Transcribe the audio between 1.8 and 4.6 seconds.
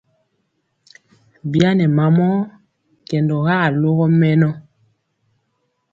mamɔ kɛndɔga alogɔ mɛnɔ.